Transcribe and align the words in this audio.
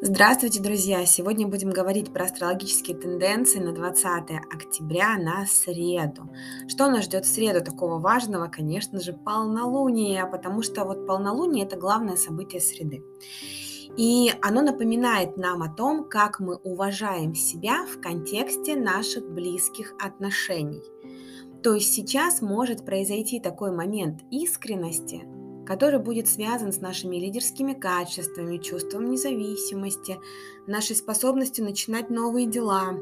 Здравствуйте, 0.00 0.62
друзья! 0.62 1.04
Сегодня 1.06 1.48
будем 1.48 1.70
говорить 1.70 2.12
про 2.12 2.26
астрологические 2.26 2.96
тенденции 2.96 3.58
на 3.58 3.72
20 3.72 4.30
октября 4.48 5.16
на 5.18 5.44
среду. 5.44 6.30
Что 6.68 6.88
нас 6.88 7.06
ждет 7.06 7.24
в 7.24 7.28
среду 7.28 7.64
такого 7.64 7.98
важного? 7.98 8.46
Конечно 8.46 9.00
же, 9.00 9.12
полнолуние, 9.12 10.24
потому 10.26 10.62
что 10.62 10.84
вот 10.84 11.04
полнолуние– 11.04 11.64
это 11.66 11.76
главное 11.76 12.14
событие 12.14 12.60
среды. 12.60 13.02
И 13.96 14.32
оно 14.40 14.62
напоминает 14.62 15.36
нам 15.36 15.62
о 15.62 15.74
том, 15.74 16.08
как 16.08 16.38
мы 16.38 16.54
уважаем 16.54 17.34
себя 17.34 17.84
в 17.84 18.00
контексте 18.00 18.76
наших 18.76 19.28
близких 19.28 19.94
отношений. 20.00 20.84
То 21.64 21.74
есть 21.74 21.92
сейчас 21.92 22.40
может 22.40 22.84
произойти 22.84 23.40
такой 23.40 23.72
момент 23.72 24.20
искренности– 24.30 25.24
который 25.68 25.98
будет 25.98 26.28
связан 26.28 26.72
с 26.72 26.80
нашими 26.80 27.16
лидерскими 27.16 27.74
качествами, 27.74 28.56
чувством 28.56 29.10
независимости, 29.10 30.18
нашей 30.66 30.96
способностью 30.96 31.62
начинать 31.62 32.08
новые 32.08 32.46
дела. 32.46 32.94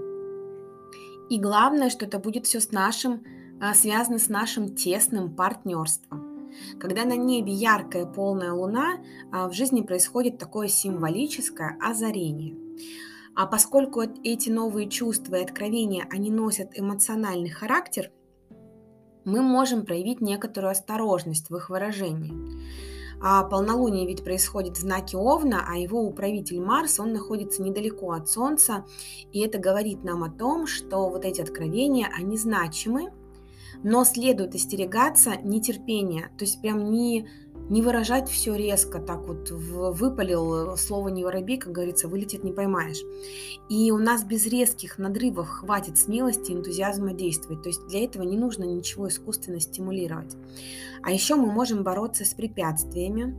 И 1.31 1.39
главное, 1.39 1.91
что 1.91 2.07
это 2.07 2.19
будет 2.19 2.45
все 2.45 2.59
с 2.59 2.73
нашим, 2.73 3.23
а, 3.61 3.73
связано 3.73 4.19
с 4.19 4.29
нашим 4.29 4.75
тесным 4.75 5.37
партнерством. 5.37 6.51
Когда 6.81 7.05
на 7.05 7.15
небе 7.15 7.53
яркая 7.53 8.05
полная 8.05 8.53
луна, 8.53 8.97
а, 9.31 9.49
в 9.49 9.53
жизни 9.53 9.83
происходит 9.83 10.39
такое 10.39 10.67
символическое 10.67 11.79
озарение. 11.81 12.57
А 13.37 13.47
поскольку 13.47 14.03
эти 14.25 14.51
новые 14.51 14.91
чувства 14.91 15.37
и 15.37 15.45
откровения, 15.45 16.09
они 16.11 16.33
носят 16.33 16.77
эмоциональный 16.77 17.51
характер– 17.51 18.11
мы 19.27 19.43
можем 19.43 19.85
проявить 19.85 20.23
некоторую 20.23 20.71
осторожность 20.71 21.51
в 21.51 21.57
их 21.57 21.69
выражении. 21.69 22.33
А 23.21 23.43
полнолуние 23.45 24.07
ведь 24.07 24.23
происходит 24.23 24.77
в 24.77 24.81
знаке 24.81 25.17
Овна, 25.17 25.65
а 25.67 25.77
его 25.77 26.03
управитель 26.03 26.61
Марс, 26.61 27.01
он 27.01 27.13
находится 27.13 27.63
недалеко 27.63 28.13
от 28.13 28.29
Солнца, 28.29 28.85
и 29.33 29.41
это 29.41 29.59
говорит 29.59 30.05
нам 30.05 30.23
о 30.23 30.31
том, 30.31 30.67
что 30.67 31.09
вот 31.09 31.25
эти 31.25 31.41
откровения, 31.41 32.09
они 32.17 32.37
значимы, 32.37 33.13
но 33.83 34.05
следует 34.05 34.55
остерегаться 34.55 35.37
нетерпения, 35.43 36.31
то 36.39 36.45
есть 36.45 36.61
прям 36.61 36.91
не 36.91 37.29
не 37.69 37.83
выражать 37.83 38.29
все 38.29 38.55
резко, 38.55 39.01
так 39.01 39.27
вот 39.27 39.51
выпалил 39.51 40.77
слово 40.77 41.09
не 41.09 41.25
воробей, 41.25 41.59
как 41.59 41.73
говорится, 41.73 42.07
вылетит 42.07 42.45
не 42.45 42.53
поймаешь. 42.53 43.03
И 43.69 43.91
у 43.91 43.99
нас 43.99 44.23
без 44.23 44.47
резких 44.47 44.99
надрывов 44.99 45.49
хватит 45.49 45.99
смелости 45.99 46.53
и 46.53 46.55
энтузиазма 46.55 47.13
действовать. 47.13 47.63
То 47.63 47.69
есть 47.69 47.87
для 47.89 48.05
этого 48.05 48.23
не 48.23 48.37
нужно 48.37 48.65
ничего 48.65 49.09
искусственно 49.09 49.59
стимулировать. 49.59 50.37
А 51.03 51.11
еще 51.11 51.35
мы 51.35 51.51
можем 51.51 51.83
бороться 51.83 52.25
с 52.25 52.35
препятствиями, 52.35 53.35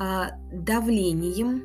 а, 0.00 0.32
давлением 0.52 1.62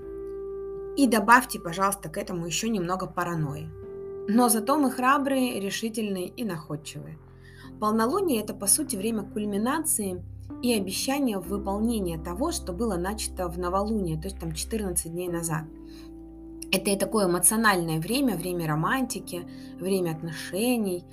и 0.95 1.07
добавьте, 1.07 1.59
пожалуйста, 1.59 2.09
к 2.09 2.17
этому 2.17 2.45
еще 2.45 2.69
немного 2.69 3.07
паранойи. 3.07 3.67
Но 4.27 4.49
зато 4.49 4.77
мы 4.77 4.91
храбрые, 4.91 5.59
решительные 5.59 6.27
и 6.27 6.43
находчивые. 6.43 7.17
Полнолуние– 7.79 8.41
это, 8.43 8.53
по 8.53 8.67
сути, 8.67 8.95
время 8.95 9.23
кульминации– 9.23 10.23
и 10.61 10.73
обещание 10.73 11.39
выполнения 11.39 12.17
того, 12.17 12.51
что 12.51 12.73
было 12.73 12.95
начато 12.95 13.47
в 13.47 13.57
новолуние, 13.57 14.17
то 14.17 14.25
есть 14.25 14.39
там 14.39 14.53
14 14.53 15.11
дней 15.11 15.29
назад. 15.29 15.63
Это 16.71 16.91
и 16.91 16.97
такое 16.97 17.27
эмоциональное 17.27 17.99
время, 17.99 18.35
время 18.35 18.67
романтики, 18.67 19.47
время 19.79 20.11
отношений. 20.11 21.05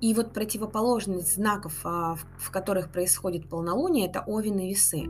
И 0.00 0.12
вот 0.14 0.32
противоположность 0.32 1.34
знаков, 1.34 1.80
а, 1.84 2.16
в 2.38 2.50
которых 2.50 2.90
происходит 2.90 3.48
полнолуние, 3.48 4.06
это 4.06 4.22
Овен 4.26 4.58
и 4.58 4.68
Весы. 4.68 5.04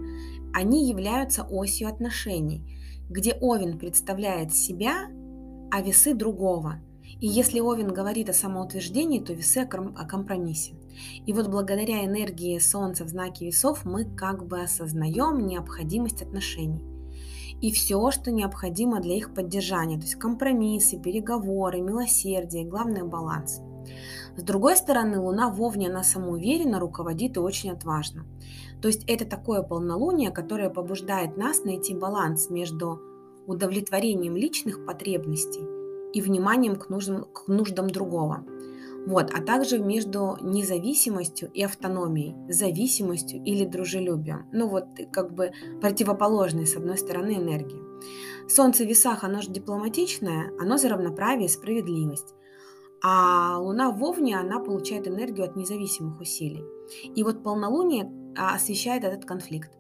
Они 0.53 0.89
являются 0.89 1.45
осью 1.45 1.89
отношений, 1.89 2.63
где 3.09 3.35
Овен 3.41 3.79
представляет 3.79 4.55
себя, 4.55 5.09
а 5.71 5.81
Весы 5.81 6.15
другого– 6.15 6.81
и 7.19 7.27
если 7.27 7.61
Овен 7.61 7.89
говорит 7.89 8.29
о 8.29 8.35
самоутверждении, 8.35 9.21
то 9.21 9.33
весы 9.33 9.59
о 9.59 10.05
компромиссе. 10.07 10.75
И 11.27 11.33
вот 11.33 11.49
благодаря 11.49 12.05
энергии 12.05 12.59
Солнца 12.59 13.05
в 13.05 13.09
знаке 13.09 13.47
весов 13.47 13.85
мы 13.85 14.05
как 14.05 14.47
бы 14.47 14.61
осознаем 14.61 15.47
необходимость 15.47 16.23
отношений. 16.23 16.85
И 17.61 17.73
все, 17.73 18.11
что 18.11 18.31
необходимо 18.31 19.01
для 19.01 19.17
их 19.17 19.35
поддержания, 19.35 19.97
то 19.97 20.05
есть 20.05 20.15
компромиссы, 20.15 20.99
переговоры, 20.99 21.81
милосердие, 21.81 22.65
главное 22.65 23.05
баланс. 23.05 23.61
С 24.37 24.43
другой 24.43 24.77
стороны, 24.77 25.19
Луна 25.19 25.51
в 25.51 25.61
Овне, 25.61 25.91
она 25.91 26.03
самоуверенно 26.03 26.79
руководит 26.79 27.37
и 27.37 27.41
очень 27.41 27.71
отважна. 27.71 28.25
То 28.81 28.89
есть 28.89 29.05
это 29.07 29.27
такое 29.27 29.63
полнолуние, 29.63 30.31
которое 30.31 30.71
побуждает 30.71 31.37
нас 31.37 31.65
найти 31.65 31.95
баланс 31.95 32.49
между 32.49 32.99
удовлетворением 33.47 34.37
личных 34.37 34.87
потребностей– 34.87 35.65
и 36.13 36.21
вниманием 36.21 36.77
к 36.77 36.89
нуждам, 36.89 37.25
к 37.33 37.49
нуждам 37.49 37.91
другого. 37.91 38.45
Вот, 39.07 39.31
а 39.33 39.43
также 39.43 39.79
между 39.79 40.37
независимостью 40.43 41.51
и 41.55 41.63
автономией, 41.63 42.37
зависимостью 42.53 43.43
или 43.43 43.65
дружелюбием. 43.65 44.47
Ну 44.53 44.69
вот 44.69 44.85
как 45.11 45.33
бы 45.33 45.53
противоположные 45.81 46.67
с 46.67 46.77
одной 46.77 46.99
стороны 46.99 47.37
энергии. 47.37 47.81
Солнце 48.49 48.85
в 48.85 48.89
весах, 48.89 49.25
оно 49.25 49.41
же 49.41 49.51
дипломатичное, 49.51 50.53
оно 50.61 50.77
за 50.77 50.91
равноправие 50.91 51.47
и 51.47 51.51
справедливость. 51.51 52.35
А 53.03 53.59
Луна 53.59 53.91
в 53.91 54.05
Овне, 54.05 54.39
она 54.39 54.59
получает 54.61 55.09
энергию 55.09 55.47
от 55.47 55.57
независимых 55.57 56.21
усилий. 56.21 56.65
И 57.15 57.23
вот 57.23 57.43
полнолуние 57.43 58.13
а, 58.37 58.55
освещает 58.55 59.05
этот 59.05 59.25
конфликт. 59.25 59.71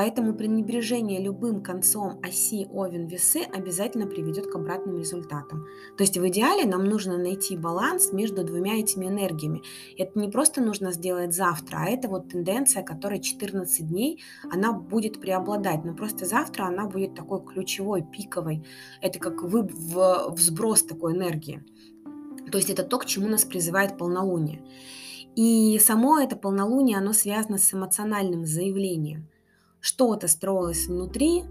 Поэтому 0.00 0.32
пренебрежение 0.32 1.20
любым 1.20 1.62
концом 1.62 2.20
оси 2.22 2.66
Овен-Весы 2.72 3.42
обязательно 3.42 4.06
приведет 4.06 4.46
к 4.46 4.54
обратным 4.56 4.96
результатам. 4.96 5.66
То 5.98 6.04
есть 6.04 6.16
в 6.16 6.26
идеале 6.26 6.64
нам 6.64 6.86
нужно 6.86 7.18
найти 7.18 7.54
баланс 7.54 8.10
между 8.10 8.42
двумя 8.42 8.80
этими 8.80 9.08
энергиями. 9.08 9.60
Это 9.98 10.18
не 10.18 10.30
просто 10.30 10.62
нужно 10.62 10.92
сделать 10.92 11.34
завтра, 11.34 11.80
а 11.82 11.90
это 11.90 12.08
вот 12.08 12.30
тенденция, 12.30 12.82
которая 12.82 13.18
14 13.18 13.86
дней, 13.86 14.22
она 14.50 14.72
будет 14.72 15.20
преобладать. 15.20 15.84
Но 15.84 15.92
просто 15.92 16.24
завтра 16.24 16.64
она 16.64 16.86
будет 16.86 17.14
такой 17.14 17.44
ключевой, 17.44 18.00
пиковой. 18.00 18.64
Это 19.02 19.18
как 19.18 19.42
вы, 19.42 19.64
в, 19.64 20.30
взброс 20.30 20.82
такой 20.82 21.12
энергии. 21.12 21.62
То 22.50 22.56
есть 22.56 22.70
это 22.70 22.84
то, 22.84 22.96
к 22.96 23.04
чему 23.04 23.28
нас 23.28 23.44
призывает 23.44 23.98
полнолуние. 23.98 24.62
И 25.36 25.78
само 25.78 26.18
это 26.18 26.36
полнолуние, 26.36 26.96
оно 26.96 27.12
связано 27.12 27.58
с 27.58 27.74
эмоциональным 27.74 28.46
заявлением– 28.46 29.28
что-то 29.80 30.28
строилось 30.28 30.86
внутри, 30.86 31.44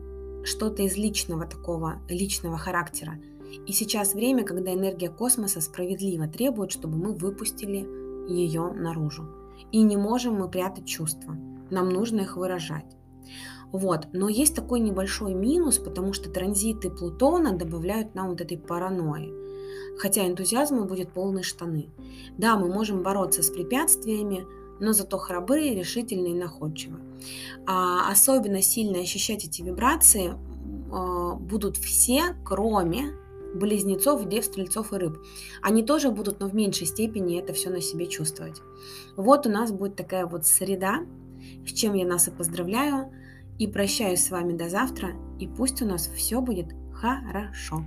что-то 0.44 0.84
из 0.84 0.95
личного 0.95 1.45
такого, 1.45 2.01
личного 2.09 2.57
характера. 2.57 3.19
И 3.66 3.72
сейчас 3.72 4.13
время, 4.13 4.44
когда 4.44 4.73
энергия 4.73 5.09
космоса 5.09 5.62
справедливо 5.62 6.28
требует, 6.28 6.72
чтобы 6.72 6.97
мы 6.97 7.13
выпустили 7.13 7.88
ее 8.31 8.72
наружу. 8.72 9.28
И 9.72 9.81
не 9.81 9.97
можем 9.97 10.35
мы 10.35 10.50
прятать 10.50 10.85
чувства. 10.85 11.35
Нам 11.69 11.90
нужно 11.90 12.22
их 12.22 12.38
выражать. 12.38 12.95
Вот. 13.72 14.07
Но 14.13 14.29
есть 14.29 14.56
такой 14.56 14.79
небольшой 14.79 15.34
минус, 15.34 15.78
потому 15.78 16.13
что 16.13 16.29
транзиты 16.29 16.90
Плутона 16.90 17.53
добавляют 17.57 18.16
нам 18.16 18.29
вот 18.29 18.41
этой 18.41 18.57
паранойи. 18.57 19.34
Хотя 20.00 20.28
энтузиазма 20.28 20.85
будет 20.85 21.11
полные 21.11 21.44
штаны. 21.44 21.90
Да, 22.38 22.57
мы 22.57 22.67
можем 22.67 23.03
бороться 23.03 23.44
с 23.44 23.50
препятствиями, 23.50 24.46
но 24.79 24.94
зато 24.94 25.17
храбрые, 25.17 25.75
решительные 25.75 26.34
и 26.34 26.40
находчивые. 26.40 27.03
А 27.67 28.09
особенно 28.09 28.62
сильно 28.62 29.00
ощущать 29.00 29.45
эти 29.45 29.62
вибрации 29.62 30.34
а, 30.91 31.35
будут 31.35 31.78
все, 31.78 32.35
кроме 32.44 33.13
близнецов, 33.53 34.28
дев, 34.28 34.45
стрельцов 34.45 34.94
и 34.94 34.97
рыб. 34.97 35.17
Они 35.62 35.84
тоже 35.84 36.12
будут, 36.12 36.40
но 36.40 36.47
в 36.47 36.56
меньшей 36.56 36.88
степени 36.88 37.40
это 37.40 37.53
все 37.53 37.69
на 37.69 37.81
себе 37.81 38.07
чувствовать. 38.07 38.62
Вот 39.16 39.47
у 39.47 39.50
нас 39.50 39.72
будет 39.72 39.95
такая 39.95 40.25
вот 40.25 40.45
среда, 40.45 41.00
с 41.66 41.72
чем 41.72 41.93
я 41.93 42.05
нас 42.05 42.28
и 42.28 42.31
поздравляю, 42.31 43.11
и 43.58 43.67
прощаюсь 43.67 44.23
с 44.23 44.31
вами 44.31 44.55
до 44.55 44.70
завтра, 44.70 45.09
и 45.40 45.47
пусть 45.47 45.81
у 45.81 45.85
нас 45.85 46.08
все 46.08 46.41
будет 46.41 46.67
хорошо. 46.93 47.84